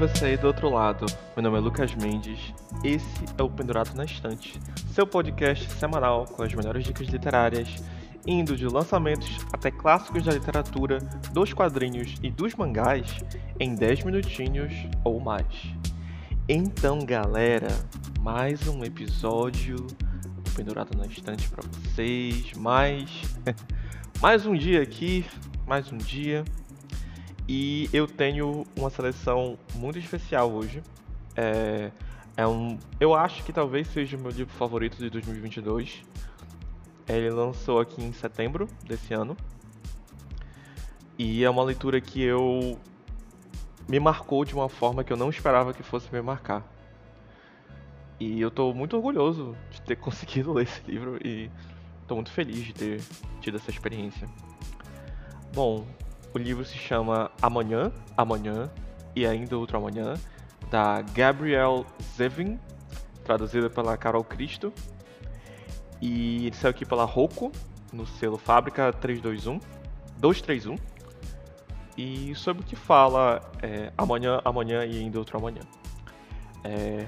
[0.00, 1.04] Você aí do outro lado.
[1.36, 2.54] Meu nome é Lucas Mendes.
[2.82, 4.58] Esse é o Pendurado na Estante,
[4.94, 7.68] seu podcast semanal com as melhores dicas literárias,
[8.26, 11.00] indo de lançamentos até clássicos da literatura,
[11.34, 13.18] dos quadrinhos e dos mangás
[13.60, 14.72] em 10 minutinhos
[15.04, 15.44] ou mais.
[16.48, 17.68] Então, galera,
[18.20, 23.10] mais um episódio do Pendurado na Estante para vocês, mais
[24.18, 25.26] mais um dia aqui,
[25.66, 26.42] mais um dia.
[27.52, 30.84] E eu tenho uma seleção muito especial hoje.
[31.34, 31.90] É,
[32.36, 36.04] é um, eu acho que talvez seja o meu livro favorito de 2022.
[37.08, 39.36] Ele lançou aqui em setembro desse ano.
[41.18, 42.78] E é uma leitura que eu
[43.88, 46.64] me marcou de uma forma que eu não esperava que fosse me marcar.
[48.20, 51.50] E eu estou muito orgulhoso de ter conseguido ler esse livro e
[52.02, 53.00] estou muito feliz de ter
[53.40, 54.28] tido essa experiência.
[55.52, 55.84] Bom,
[56.34, 58.70] o livro se chama Amanhã, Amanhã
[59.14, 60.14] e Ainda Outro Amanhã,
[60.70, 61.84] da Gabrielle
[62.16, 62.58] Zevin,
[63.24, 64.72] traduzida pela Carol Cristo.
[66.00, 67.50] E ele saiu aqui pela Roku,
[67.92, 69.60] no selo Fábrica 321,
[70.18, 70.76] 231.
[71.96, 75.62] E sobre o que fala é, Amanhã, Amanhã e Ainda Outro Amanhã.
[76.62, 77.06] É,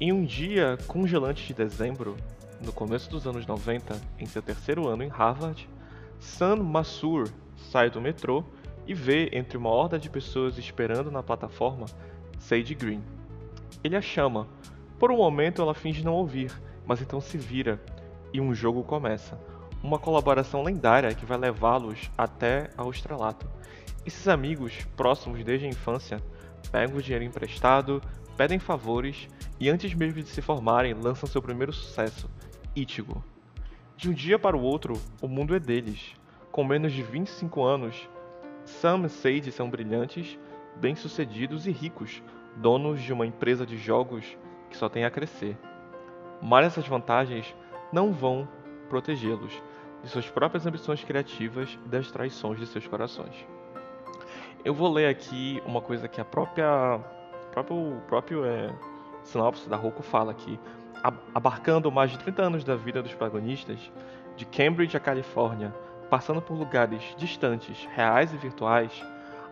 [0.00, 2.16] em um dia congelante de dezembro,
[2.64, 5.68] no começo dos anos 90, em seu terceiro ano em Harvard,
[6.18, 7.28] Sam Massur
[7.70, 8.44] sai do metrô
[8.86, 11.86] e vê entre uma horda de pessoas esperando na plataforma
[12.38, 13.02] Sage Green.
[13.84, 14.48] Ele a chama.
[14.98, 16.50] Por um momento ela finge não ouvir,
[16.86, 17.80] mas então se vira
[18.32, 19.38] e um jogo começa.
[19.82, 23.46] Uma colaboração lendária que vai levá-los até ao estrelato.
[24.04, 26.20] Esses amigos, próximos desde a infância,
[26.72, 28.02] pegam o dinheiro emprestado,
[28.36, 29.28] pedem favores
[29.60, 32.28] e antes mesmo de se formarem lançam seu primeiro sucesso,
[32.74, 33.22] Ichigo.
[33.96, 36.14] De um dia para o outro, o mundo é deles.
[36.58, 38.10] Com menos de 25 anos,
[38.64, 40.36] Sam e Sage são brilhantes,
[40.74, 42.20] bem-sucedidos e ricos,
[42.56, 44.36] donos de uma empresa de jogos
[44.68, 45.56] que só tem a crescer.
[46.42, 47.54] Mas essas vantagens
[47.92, 48.48] não vão
[48.88, 49.52] protegê-los
[50.02, 53.46] de suas próprias ambições criativas e das traições de seus corações.
[54.64, 56.98] Eu vou ler aqui uma coisa que a própria
[57.52, 58.74] próprio, próprio é,
[59.22, 60.58] sinopse da Roku fala aqui,
[61.32, 63.92] abarcando mais de 30 anos da vida dos protagonistas,
[64.34, 65.72] de Cambridge à Califórnia,
[66.10, 69.04] passando por lugares distantes, reais e virtuais,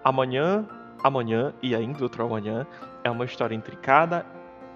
[0.03, 0.67] amanhã,
[1.03, 2.67] amanhã e ainda outro amanhã
[3.05, 4.25] é uma história intricada,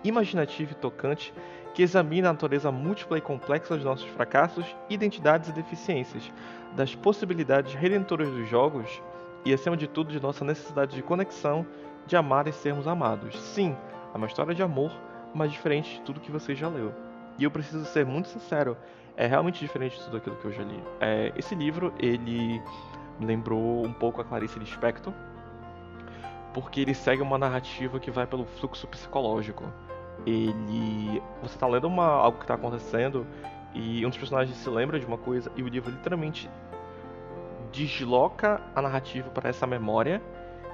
[0.04, 1.32] imaginativa e tocante
[1.74, 6.30] que examina a natureza múltipla e complexa dos nossos fracassos, identidades e deficiências,
[6.74, 9.00] das possibilidades redentoras dos jogos
[9.44, 11.66] e, acima de tudo, de nossa necessidade de conexão,
[12.06, 13.38] de amar e sermos amados.
[13.40, 13.76] Sim,
[14.12, 14.92] é uma história de amor,
[15.34, 16.92] mas diferente de tudo que você já leu.
[17.38, 18.76] E eu preciso ser muito sincero,
[19.16, 20.82] é realmente diferente de tudo aquilo que eu já li.
[21.00, 22.62] É, esse livro, ele
[23.19, 25.12] me lembrou um pouco a Clarice Lispector,
[26.53, 29.65] porque ele segue uma narrativa que vai pelo fluxo psicológico.
[30.26, 33.26] Ele, você está lendo uma, algo que está acontecendo
[33.75, 36.50] e um dos personagens se lembra de uma coisa e o livro literalmente
[37.72, 40.20] desloca a narrativa para essa memória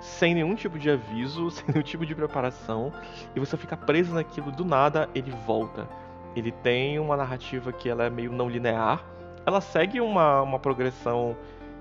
[0.00, 2.92] sem nenhum tipo de aviso, sem nenhum tipo de preparação,
[3.34, 5.88] e você fica preso naquilo do nada, ele volta.
[6.36, 9.02] Ele tem uma narrativa que ela é meio não linear.
[9.46, 11.34] Ela segue uma, uma progressão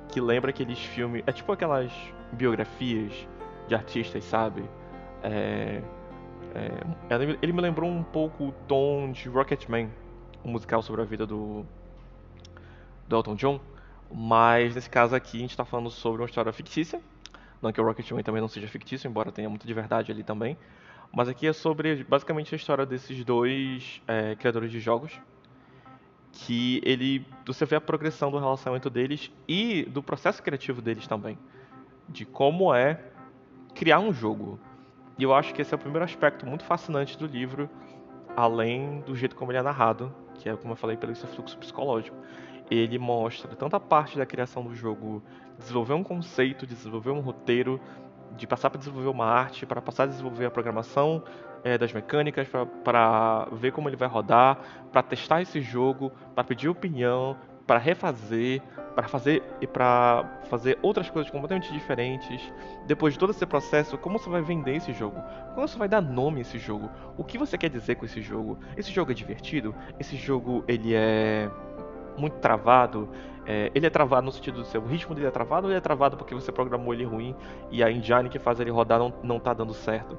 [0.07, 1.23] que lembra aqueles filmes.
[1.27, 1.91] É tipo aquelas
[2.31, 3.27] biografias
[3.67, 4.63] de artistas, sabe?
[5.21, 5.81] É,
[6.55, 9.89] é, ele me lembrou um pouco o tom de Rocketman,
[10.43, 11.65] um musical sobre a vida do,
[13.07, 13.59] do Elton John.
[14.09, 17.01] Mas nesse caso aqui a gente está falando sobre uma história fictícia.
[17.61, 20.57] Não que o Rocketman também não seja fictício, embora tenha muito de verdade ali também.
[21.13, 25.19] Mas aqui é sobre basicamente a história desses dois é, criadores de jogos.
[26.31, 27.25] Que ele.
[27.45, 31.37] Você vê a progressão do relacionamento deles e do processo criativo deles também.
[32.09, 32.99] De como é
[33.73, 34.59] criar um jogo.
[35.17, 37.69] E eu acho que esse é o primeiro aspecto muito fascinante do livro,
[38.35, 41.57] além do jeito como ele é narrado, que é como eu falei, pelo esse fluxo
[41.57, 42.17] psicológico.
[42.69, 45.23] Ele mostra tanta parte da criação do jogo,
[45.57, 47.79] desenvolver um conceito, desenvolver um roteiro,
[48.35, 51.23] de passar para desenvolver uma arte, para passar a desenvolver a programação
[51.63, 52.47] é, das mecânicas,
[52.83, 54.59] para ver como ele vai rodar,
[54.91, 58.61] para testar esse jogo, para pedir opinião, para refazer,
[58.95, 62.41] para fazer e para fazer outras coisas completamente diferentes.
[62.85, 65.21] Depois de todo esse processo, como você vai vender esse jogo?
[65.53, 66.89] Como você vai dar nome a esse jogo?
[67.17, 68.57] O que você quer dizer com esse jogo?
[68.77, 69.75] Esse jogo é divertido?
[69.99, 71.49] Esse jogo ele é
[72.17, 73.09] muito travado?
[73.45, 75.81] É, ele é travado no sentido do seu ritmo dele é travado ou ele é
[75.81, 77.35] travado porque você programou ele ruim
[77.69, 80.17] e a engine que faz ele rodar não, não tá dando certo?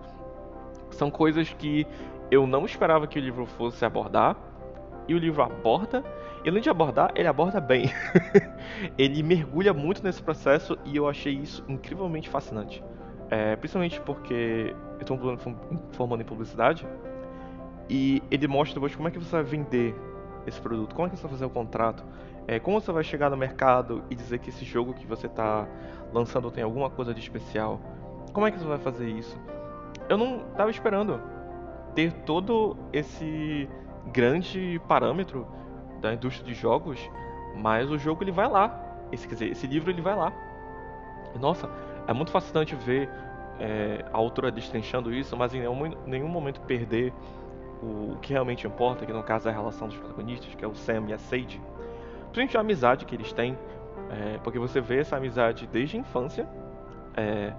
[0.90, 1.86] São coisas que
[2.30, 4.36] eu não esperava que o livro fosse abordar
[5.08, 6.04] e o livro aborda.
[6.44, 7.90] E além de abordar, ele aborda bem.
[8.96, 12.82] ele mergulha muito nesse processo e eu achei isso incrivelmente fascinante.
[13.30, 15.18] é, principalmente porque eu estou
[15.92, 16.86] formando em publicidade
[17.88, 19.94] e ele mostra depois como é que você vai vender
[20.46, 22.04] esse produto, como é que você vai fazer o contrato,
[22.46, 25.66] é, como você vai chegar no mercado e dizer que esse jogo que você está
[26.12, 27.80] lançando tem alguma coisa de especial,
[28.32, 29.38] como é que você vai fazer isso?
[30.08, 31.20] Eu não estava esperando
[31.94, 33.68] ter todo esse
[34.12, 35.46] grande parâmetro
[36.00, 37.00] da indústria de jogos,
[37.56, 38.78] mas o jogo ele vai lá,
[39.10, 40.32] esse, quer dizer, esse livro ele vai lá.
[41.40, 41.68] Nossa,
[42.06, 43.08] é muito fascinante ver
[43.58, 47.12] é, a autora destrinchando isso, mas em nenhum, nenhum momento perder
[47.82, 50.74] o, que realmente importa, que no caso é a relação dos protagonistas, que é o
[50.74, 51.60] Sam e a Sage.
[52.32, 53.56] Principalmente a amizade que eles têm,
[54.10, 56.48] é, porque você vê essa amizade desde a infância,
[57.16, 57.52] é,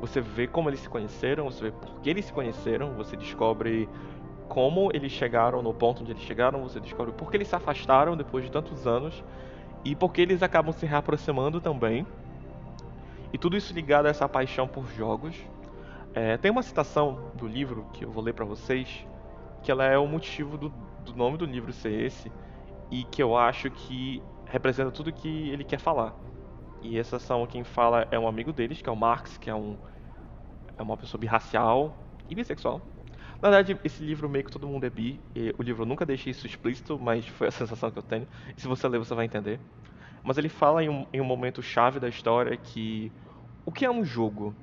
[0.00, 3.88] você vê como eles se conheceram, você vê por que eles se conheceram, você descobre
[4.48, 8.16] como eles chegaram no ponto onde eles chegaram, você descobre por que eles se afastaram
[8.16, 9.24] depois de tantos anos
[9.84, 12.06] e por que eles acabam se reaproximando também.
[13.32, 15.36] E tudo isso ligado a essa paixão por jogos.
[16.14, 19.04] É, tem uma citação do livro que eu vou ler para vocês,
[19.64, 20.68] que ela é o motivo do,
[20.98, 22.30] do nome do livro ser esse,
[22.90, 26.14] e que eu acho que representa tudo que ele quer falar.
[26.82, 29.54] E essa são quem fala é um amigo deles, que é o Marx, que é
[29.54, 29.78] um
[30.76, 31.96] é uma pessoa birracial
[32.28, 32.80] e bissexual.
[33.40, 35.20] Na verdade, esse livro meio que todo mundo é bi.
[35.58, 38.26] o livro nunca deixei isso explícito, mas foi a sensação que eu tenho.
[38.56, 39.60] E se você ler, você vai entender.
[40.22, 43.12] Mas ele fala em um, em um momento chave da história que
[43.64, 44.54] o que é um jogo?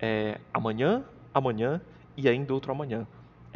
[0.00, 1.80] É amanhã, amanhã
[2.16, 3.06] e ainda outro amanhã.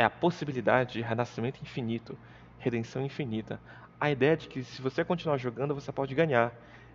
[0.00, 2.16] É a possibilidade de renascimento infinito,
[2.58, 3.60] redenção infinita.
[4.00, 6.54] A ideia de que se você continuar jogando, você pode ganhar.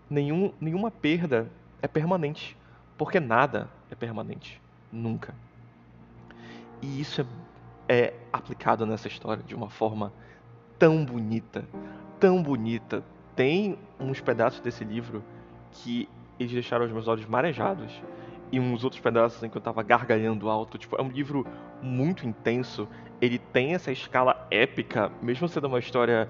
[0.10, 1.48] Nenhum, nenhuma perda
[1.84, 2.58] é permanente,
[2.98, 4.60] porque nada é permanente.
[4.92, 5.36] Nunca.
[6.82, 7.22] E isso
[7.88, 10.12] é, é aplicado nessa história de uma forma
[10.80, 11.64] tão bonita,
[12.20, 13.04] tão bonita.
[13.36, 15.24] Tem uns pedaços desse livro
[15.74, 16.10] que
[16.40, 18.02] eles deixaram os meus olhos marejados.
[18.52, 20.78] E uns outros pedaços em que eu tava gargalhando alto.
[20.78, 21.46] Tipo, é um livro
[21.82, 22.88] muito intenso.
[23.22, 26.30] Ele tem essa escala épica, mesmo sendo uma história,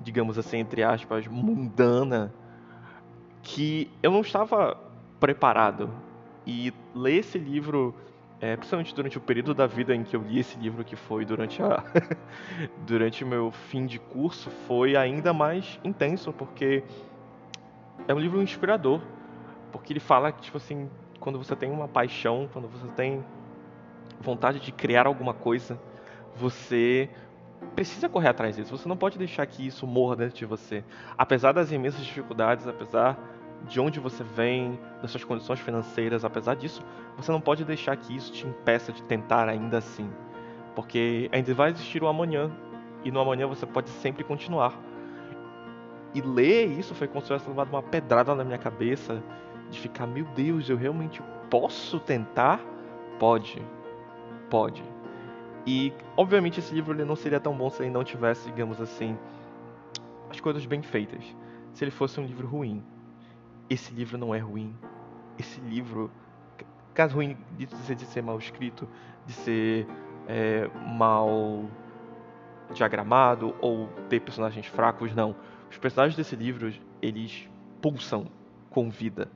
[0.00, 2.32] digamos assim, entre aspas, mundana,
[3.42, 4.76] que eu não estava
[5.18, 5.90] preparado.
[6.46, 7.94] E ler esse livro,
[8.40, 11.24] é, principalmente durante o período da vida em que eu li esse livro, que foi
[11.24, 11.82] durante a
[12.86, 16.84] durante meu fim de curso, foi ainda mais intenso, porque
[18.06, 19.00] é um livro inspirador
[19.74, 20.88] porque ele fala que, tipo assim,
[21.24, 23.24] quando você tem uma paixão, quando você tem
[24.20, 25.80] vontade de criar alguma coisa,
[26.36, 27.08] você
[27.74, 28.76] precisa correr atrás disso.
[28.76, 30.84] Você não pode deixar que isso morra dentro de você.
[31.16, 33.18] Apesar das imensas dificuldades, apesar
[33.66, 36.84] de onde você vem, das suas condições financeiras, apesar disso,
[37.16, 40.10] você não pode deixar que isso te impeça de tentar ainda assim.
[40.76, 42.50] Porque ainda vai existir o amanhã,
[43.02, 44.78] e no amanhã você pode sempre continuar.
[46.14, 49.22] E ler isso foi como se tivesse levado uma pedrada na minha cabeça
[49.74, 52.60] de ficar, meu Deus, eu realmente posso tentar?
[53.18, 53.60] Pode,
[54.50, 54.82] pode.
[55.66, 59.16] E, obviamente, esse livro ele não seria tão bom se ele não tivesse, digamos assim,
[60.30, 61.24] as coisas bem feitas.
[61.72, 62.82] Se ele fosse um livro ruim.
[63.68, 64.74] Esse livro não é ruim.
[65.38, 66.10] Esse livro,
[66.92, 68.88] caso ruim de ser, de ser mal escrito,
[69.26, 69.86] de ser
[70.28, 71.64] é, mal
[72.72, 75.34] diagramado ou ter personagens fracos, não.
[75.70, 77.48] Os personagens desse livro, eles
[77.80, 78.26] pulsam
[78.70, 79.30] com vida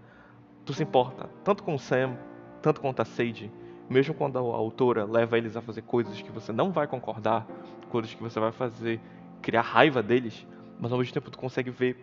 [0.68, 2.14] tu se importa tanto com o Sam,
[2.60, 3.50] tanto quanto a Sage,
[3.88, 7.46] mesmo quando a autora leva eles a fazer coisas que você não vai concordar,
[7.88, 9.00] coisas que você vai fazer
[9.40, 10.46] criar raiva deles,
[10.78, 11.96] mas ao mesmo tempo tu consegue ver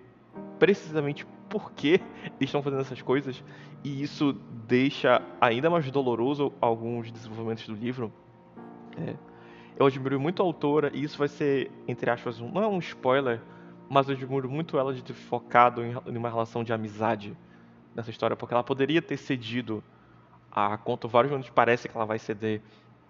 [0.58, 3.44] precisamente por que eles estão fazendo essas coisas
[3.84, 4.34] e isso
[4.68, 8.12] deixa ainda mais doloroso alguns desenvolvimentos do livro.
[8.98, 9.14] É,
[9.78, 12.80] eu admiro muito a autora e isso vai ser, entre aspas, um, não é um
[12.80, 13.40] spoiler,
[13.88, 17.38] mas eu admiro muito ela de ter focado em, em uma relação de amizade
[17.96, 19.82] nessa história, porque ela poderia ter cedido
[20.52, 21.50] a quanto vários momentos.
[21.50, 22.62] Parece que ela vai ceder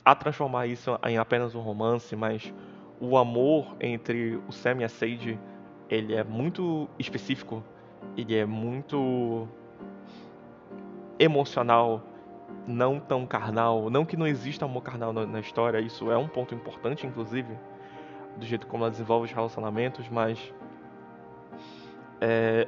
[0.04, 2.54] a transformar isso em apenas um romance, mas
[3.00, 5.40] o amor entre o Sam e a Sage,
[5.90, 7.64] ele é muito específico,
[8.16, 9.48] ele é muito
[11.18, 12.04] emocional,
[12.68, 16.28] não tão carnal, não que não exista amor carnal na, na história, isso é um
[16.28, 17.58] ponto importante inclusive,
[18.38, 20.54] do jeito como ela desenvolve os relacionamentos, mas
[22.22, 22.68] é,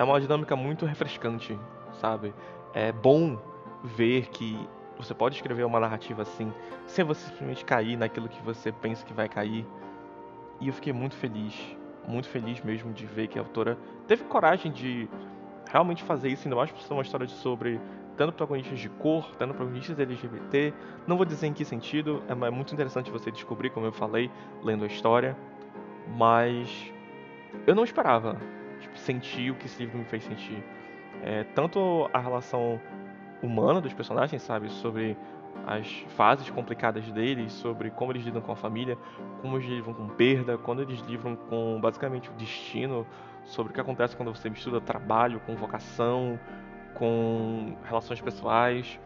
[0.00, 1.58] é uma dinâmica muito refrescante,
[2.00, 2.32] sabe?
[2.72, 3.38] É bom
[3.84, 4.58] ver que
[4.96, 6.50] você pode escrever uma narrativa assim,
[6.86, 9.66] sem você simplesmente cair naquilo que você pensa que vai cair.
[10.58, 11.54] E eu fiquei muito feliz,
[12.08, 13.76] muito feliz mesmo de ver que a autora
[14.06, 15.06] teve coragem de
[15.70, 17.78] realmente fazer isso, ainda mais por ser uma história sobre
[18.16, 20.72] tanto protagonistas de cor, tanto protagonistas LGBT.
[21.06, 24.30] Não vou dizer em que sentido, é, é muito interessante você descobrir, como eu falei,
[24.64, 25.36] lendo a história.
[26.16, 26.90] Mas
[27.66, 28.38] eu não esperava
[28.80, 30.62] tipo, sentir o que esse livro me fez sentir.
[31.22, 32.80] É, tanto a relação
[33.42, 34.70] humana dos personagens, sabe?
[34.70, 35.16] Sobre
[35.66, 38.96] as fases complicadas deles, sobre como eles lidam com a família,
[39.40, 43.06] como eles lidam com perda, quando eles lidam com basicamente o destino,
[43.44, 46.38] sobre o que acontece quando você mistura trabalho com vocação,
[46.94, 48.98] com relações pessoais.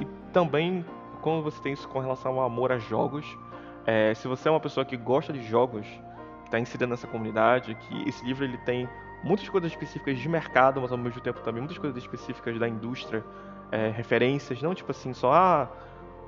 [0.00, 0.84] E também
[1.20, 3.26] como você tem isso com relação ao amor a jogos.
[3.86, 5.86] É, se você é uma pessoa que gosta de jogos,
[6.54, 8.88] está inserida nessa comunidade, que esse livro ele tem
[9.22, 13.24] muitas coisas específicas de mercado, mas ao mesmo tempo também muitas coisas específicas da indústria,
[13.72, 15.68] é, referências, não tipo assim, só ah,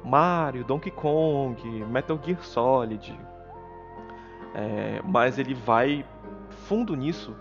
[0.05, 3.19] Mario, Donkey Kong, Metal Gear Solid.
[4.55, 6.05] É, mas ele vai
[6.67, 7.37] fundo nisso,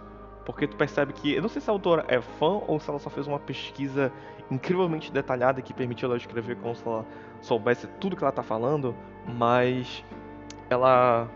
[0.45, 2.99] porque tu percebe que, eu não sei se a autora é fã ou se ela
[2.99, 4.11] só fez uma pesquisa
[4.51, 7.03] incrivelmente detalhada que permitiu ela escrever como se ela
[7.41, 8.93] soubesse tudo que ela está falando,
[9.25, 10.03] mas
[10.69, 11.27] ela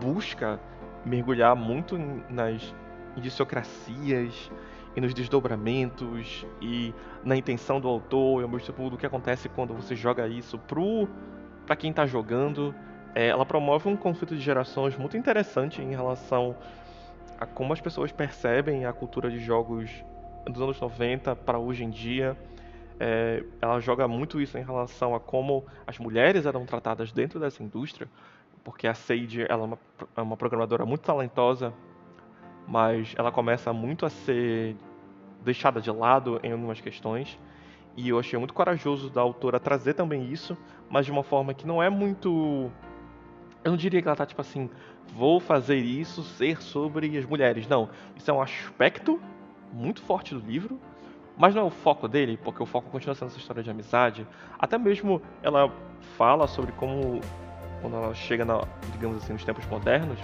[0.00, 0.60] busca
[1.04, 1.96] mergulhar muito
[2.28, 2.74] nas
[3.16, 4.50] indiciocracias
[4.96, 6.94] e nos desdobramentos e
[7.24, 10.58] na intenção do autor e ao mesmo tempo do que acontece quando você joga isso
[10.58, 11.08] pro
[11.66, 12.74] para quem está jogando.
[13.14, 16.56] É, ela promove um conflito de gerações muito interessante em relação
[17.38, 19.90] a como as pessoas percebem a cultura de jogos
[20.46, 22.36] dos anos 90 para hoje em dia.
[22.98, 27.62] É, ela joga muito isso em relação a como as mulheres eram tratadas dentro dessa
[27.62, 28.08] indústria,
[28.64, 29.78] porque a Sage ela é uma,
[30.16, 31.72] é uma programadora muito talentosa
[32.66, 34.76] mas ela começa muito a ser
[35.42, 37.38] deixada de lado em algumas questões.
[37.96, 40.56] E eu achei muito corajoso da autora trazer também isso,
[40.90, 42.70] mas de uma forma que não é muito.
[43.62, 44.68] Eu não diria que ela tá tipo assim,
[45.14, 47.68] vou fazer isso ser sobre as mulheres.
[47.68, 47.88] Não.
[48.16, 49.20] Isso é um aspecto
[49.72, 50.78] muito forte do livro,
[51.36, 54.26] mas não é o foco dele, porque o foco continua sendo essa história de amizade.
[54.58, 55.72] Até mesmo ela
[56.16, 57.20] fala sobre como,
[57.84, 60.18] quando ela chega, na, digamos assim, nos tempos modernos,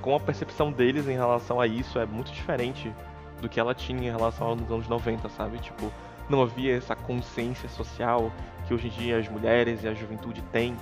[0.00, 2.90] com a percepção deles em relação a isso é muito diferente
[3.38, 5.58] do que ela tinha em relação aos anos 90, sabe?
[5.58, 5.92] Tipo,
[6.26, 8.32] não havia essa consciência social
[8.66, 10.74] que hoje em dia as mulheres e a juventude têm.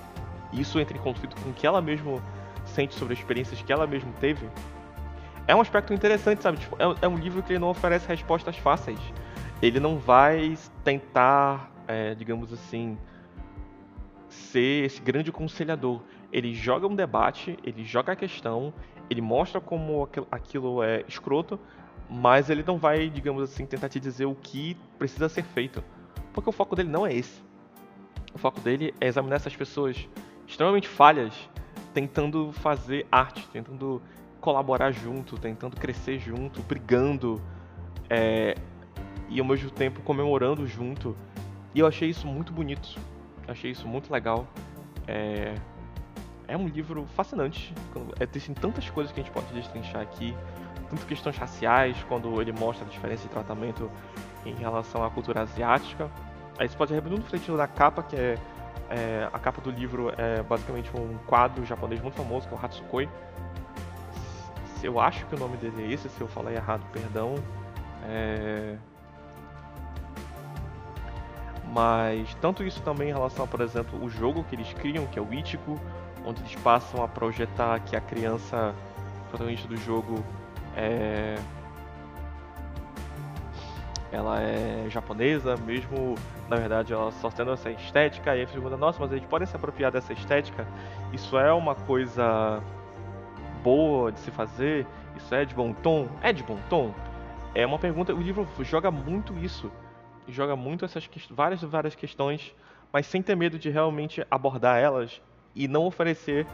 [0.52, 2.22] Isso entra em conflito com o que ela mesma
[2.64, 4.48] sente sobre as experiências que ela mesma teve.
[5.48, 6.58] É um aspecto interessante, sabe?
[6.58, 9.00] Tipo, é, é, um livro que ele não oferece respostas fáceis.
[9.60, 12.96] Ele não vai tentar, é, digamos assim,
[14.38, 16.00] ser esse grande conselhador.
[16.32, 18.72] Ele joga um debate, ele joga a questão,
[19.10, 21.58] ele mostra como aquilo é escroto,
[22.08, 25.82] mas ele não vai, digamos assim, tentar te dizer o que precisa ser feito.
[26.32, 27.42] Porque o foco dele não é esse.
[28.34, 30.08] O foco dele é examinar essas pessoas
[30.46, 31.34] extremamente falhas,
[31.92, 34.00] tentando fazer arte, tentando
[34.40, 37.42] colaborar junto, tentando crescer junto, brigando
[38.08, 38.54] é,
[39.28, 41.16] e ao mesmo tempo comemorando junto.
[41.74, 42.98] E eu achei isso muito bonito,
[43.48, 44.46] achei isso muito legal.
[45.06, 45.54] É,
[46.46, 47.74] é um livro fascinante.
[48.20, 50.34] É, tem tantas coisas que a gente pode destrinchar aqui,
[50.88, 53.90] tanto questões raciais, quando ele mostra a diferença de tratamento
[54.44, 56.10] em relação à cultura asiática.
[56.58, 58.38] Aí você pode ver no fletinho da capa, que é,
[58.90, 62.60] é, a capa do livro é basicamente um quadro japonês muito famoso, que é o
[62.64, 63.08] Hatsukoi.
[64.82, 67.34] Eu acho que o nome dele é esse, se eu falei errado, perdão.
[68.04, 68.76] É...
[71.72, 75.22] Mas tanto isso também em relação por exemplo, o jogo que eles criam, que é
[75.22, 75.78] o Ichigo,
[76.24, 78.74] onde eles passam a projetar que a criança
[79.28, 80.24] protagonista do jogo
[80.76, 81.36] é
[84.10, 86.14] ela é japonesa, mesmo
[86.48, 89.54] na verdade ela só tendo essa estética, e aí pergunta, nossa, mas eles podem se
[89.54, 90.66] apropriar dessa estética?
[91.12, 92.62] Isso é uma coisa
[93.62, 94.86] boa de se fazer?
[95.14, 96.08] Isso é de bom tom?
[96.22, 96.94] É de bom tom?
[97.54, 99.70] É uma pergunta, o livro joga muito isso,
[100.32, 102.54] joga muito essas várias várias questões,
[102.92, 105.20] mas sem ter medo de realmente abordar elas
[105.54, 106.46] e não oferecer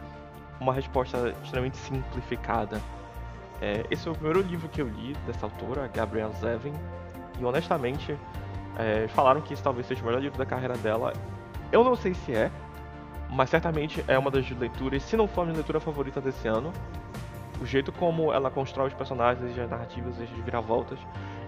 [0.61, 2.81] uma resposta extremamente simplificada.
[3.61, 6.73] É, esse é o primeiro livro que eu li dessa autora, Gabrielle Zevin,
[7.39, 8.17] e honestamente
[8.79, 11.13] é, falaram que esse talvez seja o melhor livro da carreira dela.
[11.71, 12.51] Eu não sei se é,
[13.31, 16.73] mas certamente é uma das leituras, se não for a minha leitura favorita desse ano.
[17.61, 20.99] O jeito como ela constrói os personagens, as narrativas, as reviravoltas.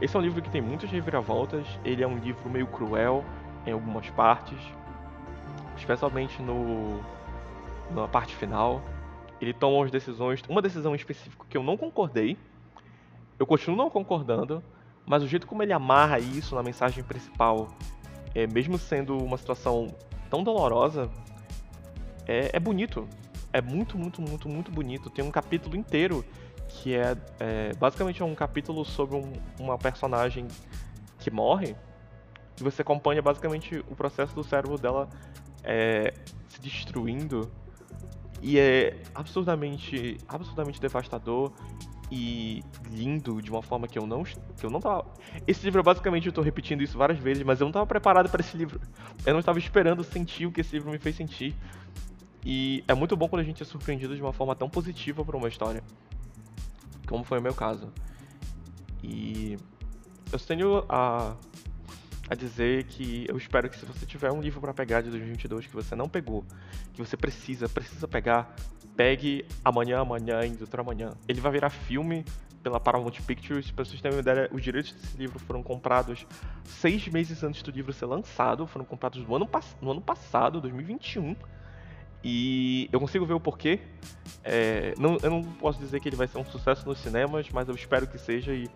[0.00, 1.67] Esse é um livro que tem muitas reviravoltas.
[1.85, 3.25] Ele é um livro meio cruel
[3.67, 4.59] em algumas partes,
[5.76, 7.00] especialmente no
[7.91, 8.83] na parte final,
[9.41, 12.37] ele toma umas decisões, uma decisão específica que eu não concordei,
[13.38, 14.62] eu continuo não concordando,
[15.05, 17.69] mas o jeito como ele amarra isso na mensagem principal,
[18.35, 19.95] é, mesmo sendo uma situação
[20.31, 21.11] tão dolorosa,
[22.26, 23.07] é, é bonito.
[23.53, 25.09] É muito, muito, muito, muito bonito.
[25.09, 26.25] Tem um capítulo inteiro
[26.68, 30.46] que é, é basicamente um capítulo sobre um, uma personagem
[31.18, 31.76] que morre
[32.61, 35.08] e você acompanha basicamente o processo do cérebro dela
[35.62, 36.14] é,
[36.49, 37.50] se destruindo
[38.42, 41.52] e é absurdamente, absurdamente devastador.
[42.11, 45.04] e lindo de uma forma que eu não que eu não tava.
[45.44, 48.40] Esse livro basicamente eu tô repetindo isso várias vezes, mas eu não tava preparado para
[48.40, 48.80] esse livro.
[49.25, 51.52] Eu não estava esperando sentir o que esse livro me fez sentir.
[52.44, 55.35] E é muito bom quando a gente é surpreendido de uma forma tão positiva por
[55.35, 55.82] uma história,
[57.06, 57.92] como foi o meu caso.
[59.02, 59.56] E
[60.32, 61.34] eu tenho a
[62.28, 65.66] a dizer que eu espero que se você tiver um livro para pegar de 2022
[65.66, 66.44] que você não pegou,
[66.92, 68.54] que você precisa, precisa pegar,
[68.96, 71.12] pegue amanhã, amanhã e outro amanhã.
[71.28, 72.25] Ele vai virar filme
[72.62, 73.70] pela Paramount Pictures.
[73.70, 76.26] Para vocês terem uma ideia, os direitos desse livro foram comprados
[76.64, 78.66] seis meses antes do livro ser lançado.
[78.66, 79.48] Foram comprados no ano,
[79.80, 81.36] no ano passado, 2021.
[82.28, 83.78] E eu consigo ver o porquê.
[84.42, 87.68] É, não, eu não posso dizer que ele vai ser um sucesso nos cinemas, mas
[87.68, 88.52] eu espero que seja.
[88.52, 88.68] E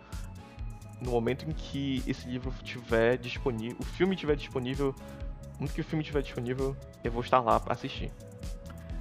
[1.00, 4.94] no momento em que esse livro estiver disponível, o filme estiver disponível,
[5.58, 8.12] muito que o filme estiver disponível, eu vou estar lá para assistir.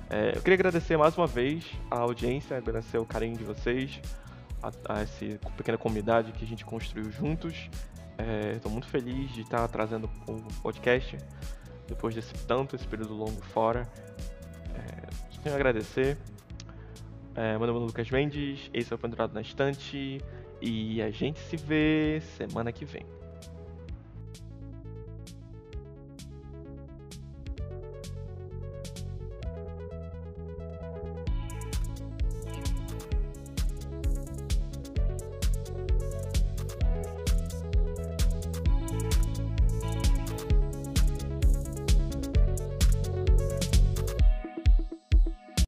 [0.09, 4.01] É, eu queria agradecer mais uma vez a audiência, agradecer o carinho de vocês,
[4.63, 5.25] a, a essa
[5.57, 7.69] pequena comunidade que a gente construiu juntos.
[8.55, 11.15] Estou é, muito feliz de estar trazendo o podcast
[11.87, 13.87] depois desse tanto, esse período longo fora.
[15.43, 16.17] Tenho a agradecer.
[17.35, 20.21] É, meu nome é Lucas Mendes, esse é o Pendurado na Estante
[20.61, 23.05] e a gente se vê semana que vem.